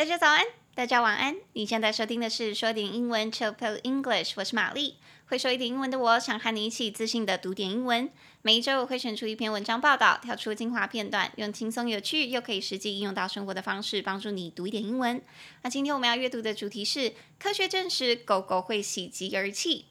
[0.00, 0.42] 大家早安，
[0.74, 1.36] 大家晚安。
[1.52, 4.96] 你现在收听的是说点英文 Chill Pill English，我是玛丽。
[5.26, 8.10] 会说一点英文的我，想和你一起自信的读点英文。
[8.40, 15.20] 每一周我会选出一篇文章报道，跳出精华片段，用轻松有趣又可以实际应用到生活的方式，帮助你读一点英文。
[15.60, 19.84] 那今天我们要阅读的主题是：科学证实狗狗会喜极而泣。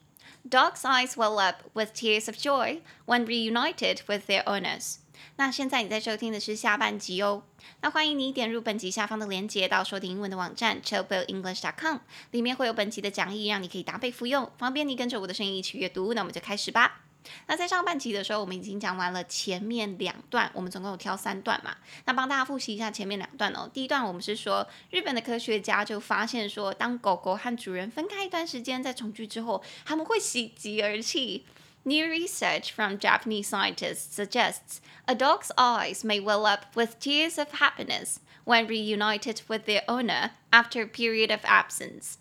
[0.50, 4.96] Dogs' eyes well up with tears of joy when reunited with their owners.
[5.36, 7.42] 那现在你在收听的是下半集哦。
[7.80, 11.98] 那欢迎你点入本集下方的链接，到说点英文的网站 chillpillenglish.com，
[12.30, 16.14] 里面会有本集的讲义，让你可以搭配服用，方便你跟着我的声音一起阅读。
[16.14, 17.02] 那我们就开始吧。
[17.46, 21.76] 那在上半集的时候，我们已经讲完了前面两段，我们总共有挑三段嘛。
[22.06, 23.70] 那帮大家复习一下前面两段哦。
[23.72, 31.44] 第一段我们是说，日本的科学家就发现说，当狗狗和主人分开一段时间再重聚之后，他们会喜极而泣。
[31.84, 38.20] New research from Japanese scientists suggests a dog's eyes may well up with tears of happiness
[38.44, 42.18] when reunited with their owner after a period of absence.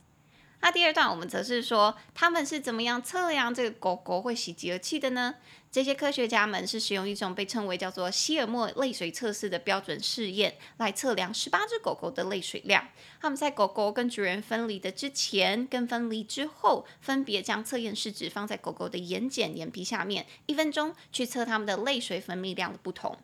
[0.62, 5.36] 那第二段我们则是说，他们是怎么样测量这个狗狗会喜极而泣的呢？
[5.72, 12.90] 这些科学家们是使用一种被称为叫做希尔默泪水测试的标准试验来测量十八只狗狗的泪水量。
[13.22, 23.18] 他们在狗狗跟主人分离的之前跟分离之后，分别将测验试纸放在狗狗的眼睑、眼皮下面，一分钟去测它们的泪水分泌量的不同。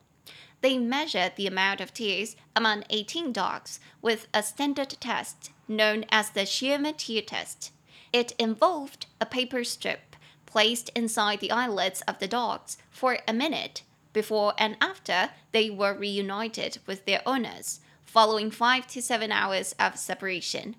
[0.62, 5.52] They measured the amount of tears among 18 dogs with a standard test.
[5.69, 7.71] Known as the Schirmer tear test,
[8.13, 13.83] it involved a paper strip placed inside the eyelids of the dogs for a minute
[14.13, 19.95] before and after they were reunited with their owners, following five to seven hours of
[19.95, 20.75] separation.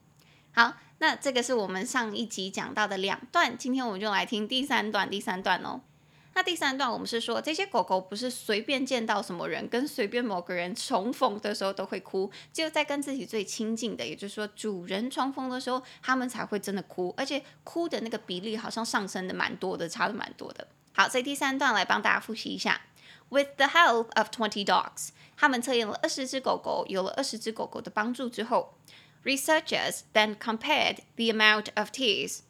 [0.54, 5.80] 好，那这个是我们上一集讲到的两段，今天我们就来听第三段，第三段哦。
[6.37, 20.69] 那第三段，我们是说这些狗狗不是随便见到什么人，跟随便某个人重逢的时候都会哭，只有在跟自己最亲近的，也就是说主人重逢的时候，他们才会真的哭，而且哭的那个比例好像上升的蛮多的，差的蛮多的。
[20.93, 22.83] 好，所以第三段来帮大家复习一下
[23.31, 25.09] ：With the help of twenty dogs，
[25.39, 28.75] 他们测验了二十只狗狗，有了二十只狗狗的帮助之后
[29.25, 32.41] ，researchers then compared the amount of tears。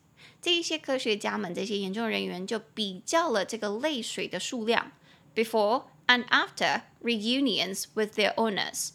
[0.47, 4.93] 这一些科学家们，这些研究人员就比较了这个泪水的数量
[5.35, 8.91] ，before and after reunions with their owners，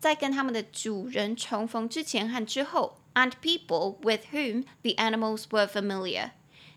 [0.00, 6.30] 在跟他们的主人重逢之前和之后，and people with whom the animals were familiar，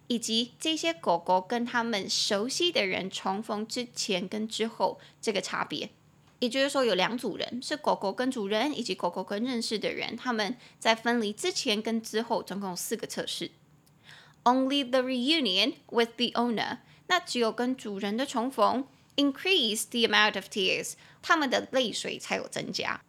[0.07, 5.91] 以及这些狗狗跟他们熟悉的人重逢之前跟之后这个差别。
[6.39, 13.51] 也就是说，有两组人是狗狗跟主人，以及狗狗跟认识的人，他们在分离之前跟之后总共有四个测试。
[14.47, 16.77] Only the reunion with the owner，
[17.07, 18.85] 那只有跟主人的重逢
[19.17, 23.01] ，increase the amount of tears，他们的泪水才有增加。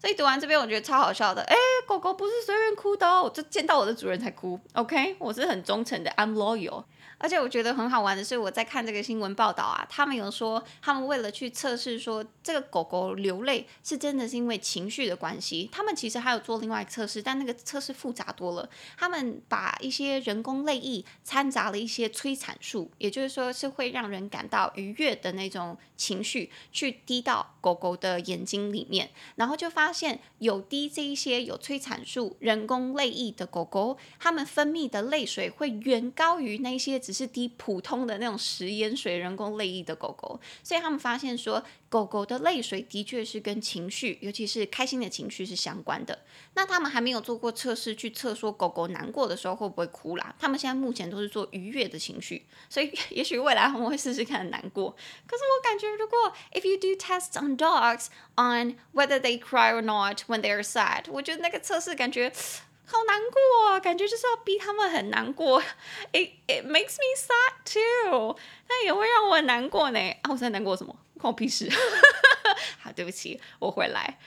[0.00, 1.42] 所以读完这边，我觉得超好笑的。
[1.42, 1.54] 哎，
[1.86, 4.58] 狗狗不是随便哭的哦，就见到我的主人才哭。
[4.72, 6.84] OK，我是很忠诚的，I'm loyal。
[7.18, 18.70] 而且我觉得很好玩的是，我在看这个新闻报道啊，他们有说，他们为了去测试说这个狗狗流泪是真的是因为情绪的关系，他们其实还有做另外测试，但那个测试复杂多了。
[18.96, 37.00] 他们把一些人工泪液掺杂了一些催产素，也就是说是会让人感到愉悦的那种情绪，去滴到狗狗的眼睛里面，然后就发现有滴这一些有催产素人工泪液的狗狗，它们分泌的泪水会远高于那些。
[37.08, 46.18] 只是滴普通的那种食盐水、人工泪液的狗狗，所以他们发现说，狗狗的泪水的确是跟情绪，尤其是开心的情绪是相关的。
[46.52, 50.34] 那他们还没有做过测试去测说狗狗难过的时候会不会哭啦。
[50.38, 54.94] 他们现在目前都是做愉悦的情绪，所以也许未来他们会试试看难过。
[55.26, 60.62] 可是我感觉，如果 if you do tests on dogs on whether they cry or not when they are
[60.62, 62.30] sad，我觉得那个测试感觉。
[62.90, 65.62] 好难过啊，感觉就是要逼他们很难过。
[66.12, 70.00] It it makes me sad too，那也会让我很难过呢。
[70.22, 70.96] 啊，我在难过什么？
[71.18, 71.70] 关我屁事。
[72.80, 74.18] 好，对不起，我回来。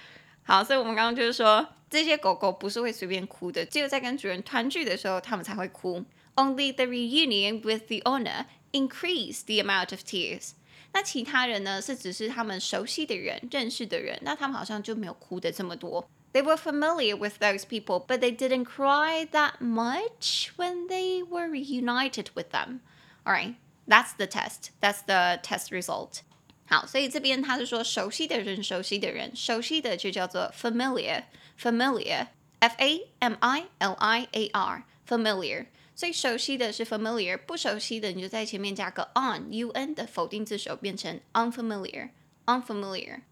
[0.43, 6.05] 好，所以我们刚刚就是说，这些狗狗不是会随便哭的，只有在跟主人团聚的时候，他们才会哭。
[6.35, 10.51] Only the reunion with the owner increase the amount of tears。
[10.93, 11.81] 那其他人呢？
[11.81, 16.07] 是只是他们熟悉的人、认识的人，那他们好像就没有哭的这么多。
[16.32, 22.28] They were familiar with those people, but they didn't cry that much when they were reunited
[22.34, 22.82] with them.
[23.24, 23.54] All right,
[23.88, 24.72] that's the test.
[24.80, 26.20] That's the test result.
[26.68, 35.68] 好，所以这边他是说熟悉的人，熟悉的人，熟悉的就叫做 familiar，familiar，f a m i l i a r，familiar。
[35.94, 43.22] 所以熟悉的是 familiar，不熟悉的你就在前面加个 un，u n 的否定字首变成 unfamiliar，unfamiliar。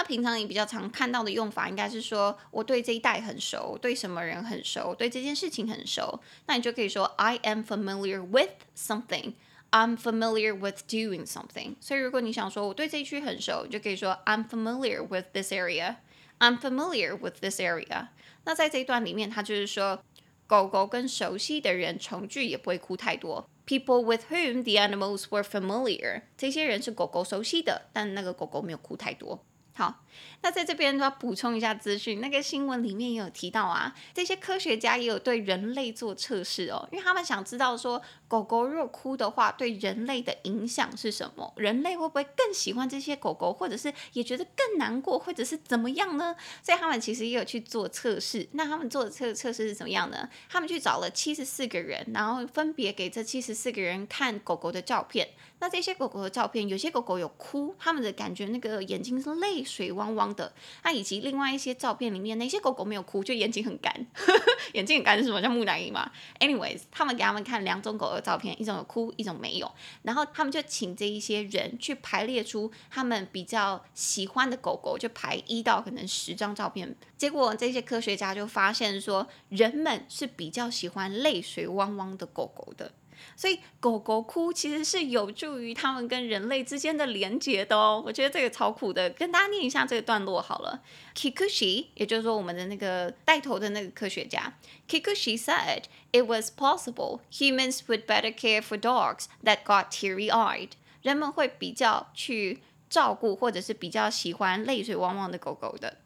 [0.00, 6.18] 那平常你比较常看到的用法，应该是说我对这一带很熟，对什么人很熟，对这件事情很熟。
[6.46, 9.34] 那你就可以说 I am familiar with something.
[9.70, 11.74] I'm familiar with doing something.
[11.82, 15.96] 所以如果你想说我对这一区很熟，你就可以说 I'm familiar with this area.
[16.38, 18.06] I'm familiar with this area.
[18.44, 20.02] 那在这一段里面，它就是说
[20.46, 23.46] 狗狗跟熟悉的人重聚也不会哭太多。
[23.66, 26.22] People with whom the animals were familiar.
[26.38, 29.44] 这些人是狗狗熟悉的，但那个狗狗没有哭太多。
[29.72, 30.02] 好，
[30.42, 32.20] 那在这边都要补充一下资讯。
[32.20, 41.52] 那个新闻里面也有提到啊，这些科学家也有对人类做测试哦，因为他们想知道说，狗狗若哭的话，对人类的影响是什么？
[41.56, 46.36] 人类会不会更喜欢这些狗狗，或者是也觉得更难过，或者是怎么样呢？
[46.62, 48.48] 所以他们其实也有去做测试。
[48.52, 50.28] 那他们做的测测试是怎么样呢？
[50.48, 55.30] 他们去找了七十四个人，然后分别给这七十四个人看狗狗的照片。
[55.58, 60.52] 那这些狗狗的照片，有些狗狗有哭，他们的感觉那个眼睛是泪水汪汪的。
[60.84, 63.92] 那以及另外一些照片里面，那些狗狗没有哭，就眼睛很干，
[64.72, 65.42] 眼睛很干是什么？
[65.42, 69.70] 像木乃伊嘛？Anyways，他们给他们看两种狗照片，一种有哭，一种没有。
[70.02, 76.94] 然后他们就请这一些人去排列出他们比较喜欢的狗狗，就排一到可能十张照片。
[77.16, 82.92] 结果这些科学家就发现说，人们是比较喜欢泪水汪汪的狗狗的。
[83.37, 88.01] 所以狗狗哭其实是有助于他们跟人类之间的连接的哦。
[88.05, 90.81] 我觉得这个超酷的，跟大家念一下这个段落好了。
[91.13, 94.53] Kikuchi，也就是说我们的那个带头的那个科学家，
[94.87, 100.71] Kikuchi said it was possible humans would better care for dogs that got teary-eyed。
[101.01, 105.97] 人们会比较去照顾或者是比较喜欢泪水汪汪的狗狗的。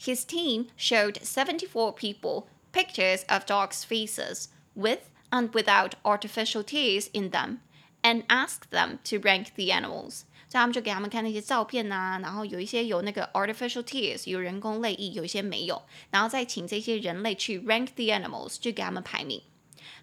[0.00, 7.30] His team showed seventy-four people pictures of dogs' faces with and without artificial tears in
[7.30, 7.58] them,
[8.02, 10.22] and asked them to rank the animals。
[10.48, 19.42] 所以他们就给他们看那些照片啊，然后有一些有那个 artificial tears，有人工泪液，有一些没有，然后再请这些人类去 rank the animals，就给他们排名。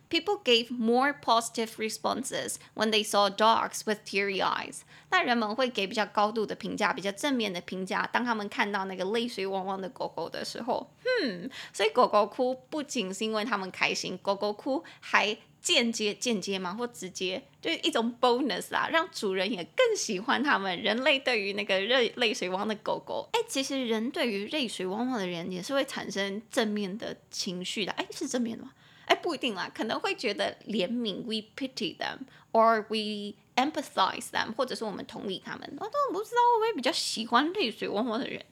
[0.09, 4.81] People gave more positive responses when they saw dogs with teary eyes。
[5.11, 10.91] 那人们会给比较高度的评价，比较正面的评价，当他们看到那个泪水汪汪的狗狗的时候，
[11.23, 20.81] 嗯，所以狗狗哭不仅是因为他们开心，狗狗哭还间接间接嘛，或直接就是一种 bonus 啦，让主人也更喜欢他们。
[20.83, 28.73] 人类对于那个泪泪水汪汪的狗狗，哎，其实人对于泪水汪汪的人也是会产生正面的情绪的，哎，是正面的吗？
[29.09, 35.77] 哎，不一定啦，可能会觉得怜悯，we pity them，or we empathize them，或者是我们同理他们。
[35.81, 38.45] 我都不知道会不会比较喜欢泪水汪汪的人。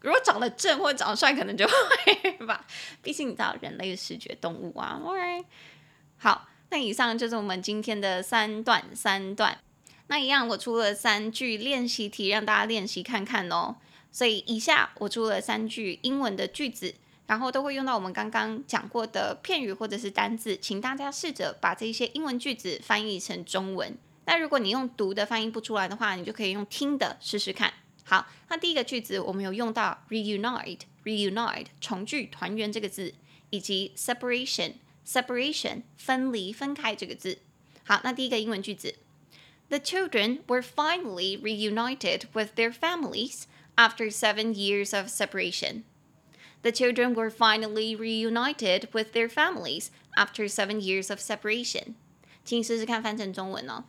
[0.00, 2.66] 如果长得正或者长得帅，可能就会吧。
[3.02, 5.00] 毕竟你知道，人类是视觉动物啊。
[5.04, 5.44] OK，
[6.18, 9.58] 好，那以上就是我们今天的三段三段。
[10.06, 13.76] 那一样，我出了三句练习题，让大家练习看看哦。
[14.10, 16.94] 所以以下我出了三句英文的句子。
[17.32, 23.96] 然后都会用到我们刚刚讲过的片语或者是单字，请大家试着把这些英文句子翻译成中文。
[24.26, 27.72] 那如果你用读的翻译不出来的话，你就可以用听的试试看。
[28.04, 33.14] 好，那第一个句子我们有用到 reunite，reunite 重聚、团圆这个字，
[33.48, 37.38] 以及 separation，separation 分离、分开这个字。
[37.84, 38.96] 好，那第一个英文句子
[39.70, 43.44] ：The children were finally reunited with their families
[43.76, 45.84] after seven years of separation.
[46.61, 51.95] The children were finally reunited with their families after seven years of separation。
[52.43, 53.83] 请试试看翻成中文哦。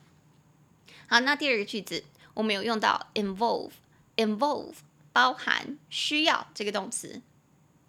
[1.08, 4.74] 好，那第二个句子我们有用到 involve，involve
[5.12, 7.22] 包含需要这个动词。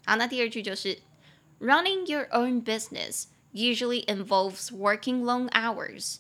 [0.06, 1.00] 好，那第二句就是
[1.60, 6.20] Running your own business usually involves working long hours.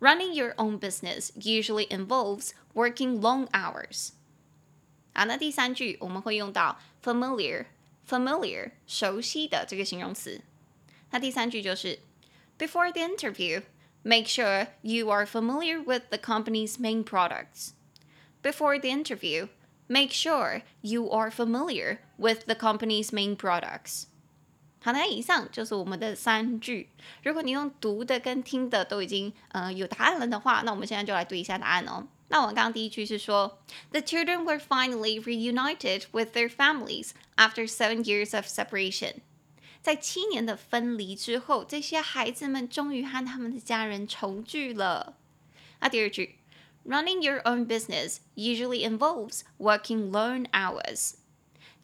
[0.00, 4.10] Running your own business usually involves working long hours.
[5.18, 10.40] 好，那第三句我们会用到 familiar，familiar 熟悉的这个形容词。
[11.10, 12.00] 那第三句就是
[12.58, 13.62] Before the interview,
[14.02, 17.70] make sure you are familiar with the company's main products.
[18.42, 19.48] Before the interview,
[19.86, 24.06] make sure you are familiar with the company's main products.
[24.82, 26.90] 好，那以上就是我们的三句。
[27.22, 32.06] 如果你用读的跟听的都已经呃有答案了的话，那我们现在就来对一下答案哦。
[32.28, 39.16] 那我们刚刚第一句是说，The children were finally reunited with their families after seven years of separation。
[39.82, 45.18] 在七年的分离之后，这些孩子们终于和他们的家人重聚了。
[45.80, 46.38] 那第二句，
[46.86, 51.16] Running your own business usually involves working long hours。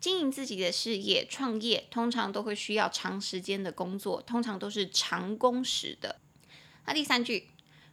[0.00, 6.21] 经营自己的事业、创业，通常都会需要长时间的工作，通常都是长工时的。
[6.87, 7.49] 那第三句，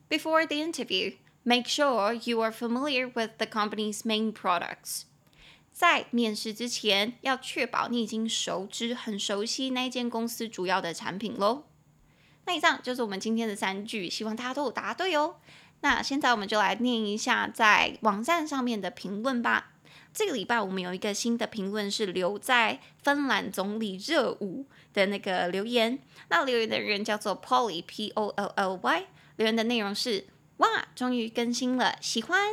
[0.09, 1.15] Before the interview。
[1.44, 5.02] Make sure you are familiar with the company's main products.
[5.72, 11.64] 在面试之前，要确保你已经熟知、很熟悉那间公司主要的产品喽。
[12.44, 15.36] 那以上就是我们今天的三句，希望大家都有答对哦。
[15.80, 19.72] 那现在我们就来念一下在网站上面的评论吧。
[20.12, 25.98] 这个礼拜我们有一个新的评论是留在芬兰总理热舞的那个留言。
[26.28, 29.06] 那留言的人叫做 Polly P O L L Y，
[29.36, 30.26] 留言的内容是：
[30.62, 32.52] 哇，终于更新了，喜欢。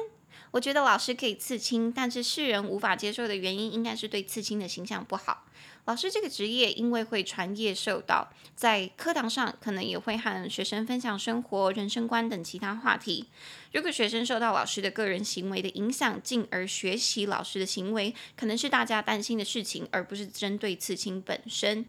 [0.49, 5.45] 我觉得老师可以刺青，但是世人无法接受的原因应该是对刺青的形象不好。
[5.85, 13.27] 老师这个职业因为会传业授导，在课堂上可能也会和学生分享生活、人生观等其他话题。
[13.73, 21.85] 如果学生受到老师的个人行为的影响，进而学习老师的行为，可能是大家担心的事情，而不是针对刺青本身。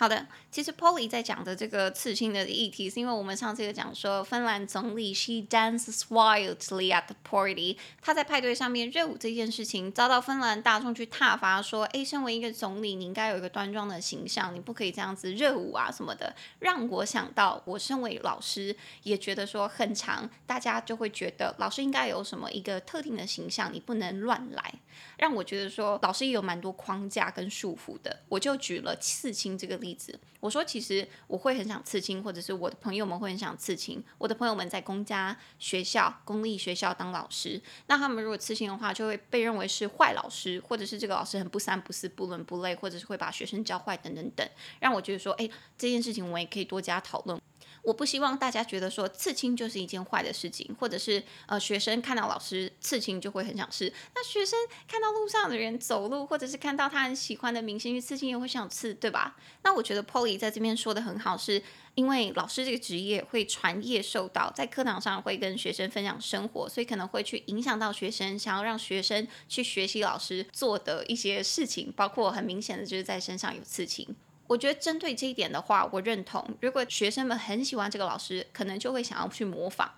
[0.00, 24.72] 好的，其实 Polly 在讲的这个刺青的议题，是因为我们上次有讲说，芬兰总理 She dances wildly at the party，他在派对上面热舞这件事情，遭到芬兰大众去挞伐，说，哎，身为一个总理，你应该有一个端庄的形象，你不可以这样子热舞啊什么的，让我想到，我身为老师，也觉得说很长，大家就会觉得老师应该有什么一个特定的形象，你不能乱来，
[25.18, 29.89] 让我觉得说老师也有蛮多框架跟束缚的，我就举了刺青这个例。
[29.90, 34.02] 例子，我说其实我会很想刺青，或者是我的朋友们会很想刺青。
[34.18, 47.40] 我的朋友们在公家学校、公立学校当老师，那他们如果刺青的话，就会被认为是坏老师，或者是这个老师很不三不四、不伦不类，或者是会把学生教坏等等等，让我觉得说，哎，这件事情我也可以多加讨论。
[47.82, 53.92] 我不希望大家觉得说刺青就是一件坏的事情，或者是呃学生看到老师刺青就会很想刺。
[54.14, 59.36] 那学生看到路上的人走路，或者是看到他很喜欢的明星去刺青，也会想刺，对吧？
[59.62, 61.62] 那我觉得 Polly 在这边说的很好，是
[61.94, 74.14] 因为老师这个职业会传业授导，在课堂上会跟学生分享生活，所以可能会去影响到学生，想要让学生去学习老师做的一些事情，包括很明显的就是在身上有刺青。
[74.50, 76.44] 我觉得针对这一点的话，我认同。
[76.60, 79.88] 如果学生们很喜欢这个老师，可能就会想要去模仿。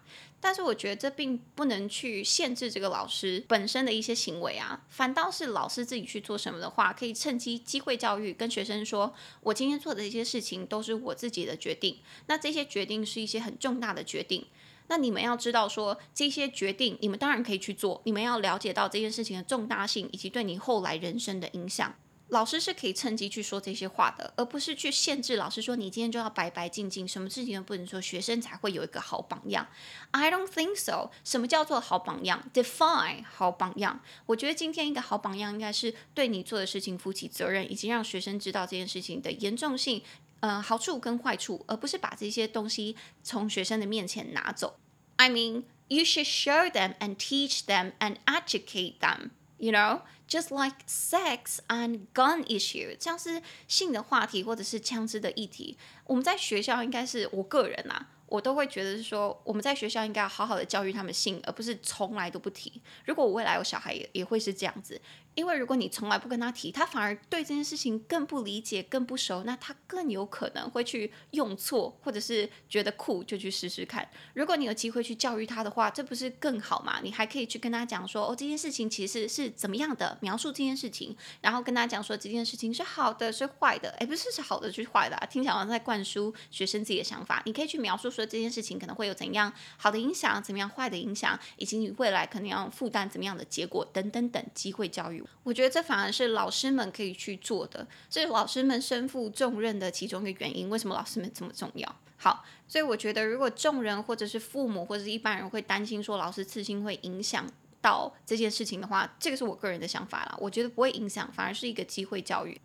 [0.40, 12.00] 但是我觉得这并不能去限制这个老师本身的一些行为啊，反倒是老师自己去做什么的话，可以趁机机会教育，跟学生说：我今天做的一些事情都是我自己的决定。
[12.26, 14.44] 那这些决定是一些很重大的决定。
[14.88, 18.02] 那你们要知道说，这些决定，你们当然可以去做。
[18.04, 21.94] 你们要了解到这件事情的重大性，以及对你后来人生的影响。
[22.32, 29.68] 老师是可以趁机去说这些话的，而不是去限制老师说，你今天就要白白净净，什么事情都不能说，学生才会有一个好榜样。
[30.12, 31.10] I don't think so。
[31.24, 34.00] 什么叫做好榜样？Define 好榜样。
[34.24, 40.02] 我觉得今天一个好榜样应该是对你做的事情负起责任，以及让学生知道这件事情的严重性，
[40.40, 44.78] 呃，好处跟坏处，而不是把这些东西从学生的面前拿走。
[45.16, 49.32] I mean, you should show them and teach them and educate them.
[49.58, 50.00] You know,
[50.32, 62.80] just like sex and gun issue，像是性的话题或者是枪支的议题，我们在学校应该是我个人啊，我都会觉得是说，我们在学校应该要好好的教育他们性，而不是从来都不提。
[63.04, 64.98] 如果我未来有小孩，也也会是这样子。
[65.34, 74.06] 因为如果你从来不跟他提，他反而对这件事情更不理解、更不熟，那他更有可能会去用错，或者是觉得酷就去试试看。
[74.34, 77.00] 如果你有机会去教育他的话，这不是更好吗？
[77.02, 87.42] 你还可以去跟他讲说，哦，这件事情其实是怎么样的，描述这件事情，然后跟他讲说这件事情是好的，是坏的，诶，不是是好的，是坏的，听起来好像在灌输学生自己的想法。
[87.46, 95.21] 你可以去描述说这件事情可能会有怎样好的影响，怎么样坏的影响，以及你未来可能要负担怎么样的结果等等等机会教育。
[95.42, 100.68] 我觉得这反而是老师们可以去做的，这是老师们身负重任的其中一个原因。
[100.70, 101.96] 为什么老师们这么重要？
[102.16, 107.44] 好，所以我觉得如果众人或者是父母或者是一般人会担心说老师刺青会影响
[107.80, 110.36] 到这件事情的话，这个是我个人的想法啦。
[110.38, 112.60] 我觉得不会影响，反而是一个机会教育。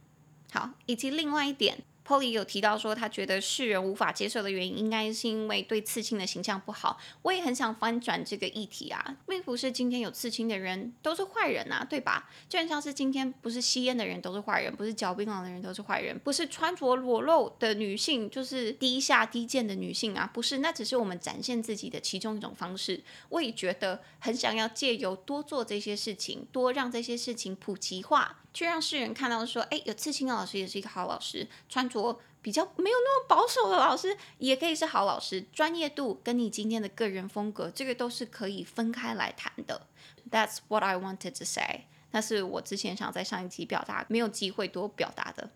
[0.51, 1.83] 好，以及另外一点。
[2.07, 6.97] Polly 有提到说，他觉得世人无法接受的原因，应该是因为对刺青的形象不好。
[7.21, 12.29] 我也很想翻转这个议题啊，并不是今天有刺青的人都是坏人啊，对吧？
[12.47, 23.03] 就像是今天不是吸烟的人都是坏人，不是嚼槟榔的人都是坏人，不是穿着裸露的女性就是低下低贱的女性啊，不是，那只是我们展现自己的其中一种方式。
[23.27, 28.37] 我也觉得很想要借由多做这些事情，多让这些事情普及化。
[28.57, 39.85] 去让世人看到说，哎，有刺青的老师也是一个好老师，穿着比较没有那么保守的老师也可以是好老师，专业度跟你今天的个人风格，这个都是可以分开来谈的。
[40.31, 41.81] That's what I wanted to say。
[42.09, 45.51] 那是我之前想在上一集表达，没有机会多表达的。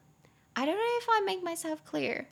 [0.53, 2.25] I don't know if I make myself clear.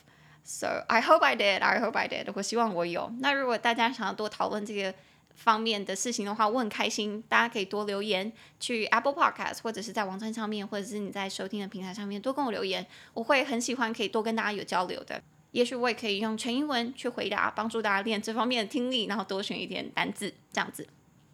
[0.44, 1.64] So I hope I did.
[1.64, 2.30] I hope I did.
[2.32, 3.12] 我希望我有。
[3.18, 4.94] 那如果大家想要多讨论这个，
[5.34, 15.22] 方面的事情的话，我很开心，大家可以多留言，去 Apple Podcast 或者是在网站上面，或者是你在收听的平台上面多跟我留言，我会很喜欢可以多跟大家有交流的。
[15.52, 20.86] 也许我也可以用全英文去回答，帮助大家练这方面的听力，然后多选一点单字，这样子。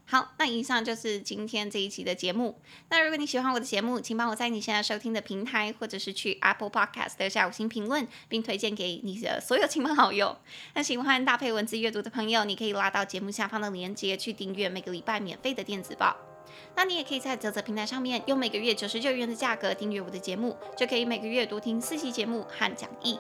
[0.09, 2.61] 好，那以上就是今天这一期的节目。
[2.91, 10.39] 那如果你喜欢我的节目，请帮我在你现在收听的平台，或者是去 Apple Podcast 留下五星评论，并推荐给你的所有亲朋好友。
[10.75, 16.17] 那喜欢搭配文字阅读的朋友，你可以拉到节目下方的链接去订阅每个礼拜免费的电子报。
[16.77, 23.19] 那你也可以在泽泽平台上面用每个月九十九元的价格订阅我的节目，就可以每个月多听四期节目和讲义。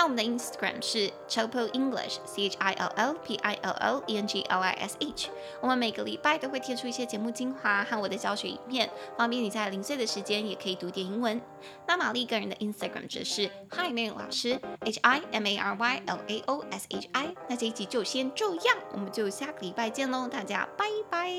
[0.00, 4.26] 那我们的 Instagram 是 Chilliple English，C H I L L P I L L E N
[4.26, 5.28] G L I S H。
[5.60, 8.88] 我们每个礼拜都会贴出一些节目精华和我的教学影片，
[9.18, 11.38] 方便你在零碎的时间也可以读点英文。
[11.86, 17.06] 那玛丽个人的 Instagram 则是 Hi Mary 老师，H I M A R Y L A O S H
[17.12, 17.34] I。
[17.46, 21.30] 那这一集就先这样，我们就下个礼拜见喽，大家拜拜。